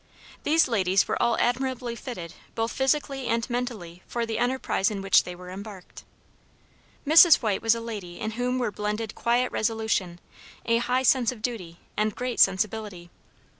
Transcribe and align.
These 0.41 0.67
ladies 0.67 1.07
were 1.07 1.21
all 1.21 1.37
admirably 1.39 1.95
fitted 1.95 2.33
both 2.55 2.71
physically 2.71 3.27
and 3.27 3.47
mentally 3.51 4.01
for 4.07 4.25
the 4.25 4.39
enterprise 4.39 4.89
in 4.89 4.99
which 5.03 5.25
they 5.25 5.35
were 5.35 5.51
embarked. 5.51 6.05
Mrs. 7.05 7.35
White 7.43 7.61
was 7.61 7.75
a 7.75 7.81
lady 7.81 8.19
in 8.19 8.31
whom 8.31 8.57
were 8.57 8.71
blended 8.71 9.13
quiet 9.13 9.51
resolution, 9.51 10.19
a 10.65 10.79
high 10.79 11.03
sense 11.03 11.31
of 11.31 11.43
duty, 11.43 11.77
and 11.95 12.15
great 12.15 12.39
sensibility. 12.39 13.11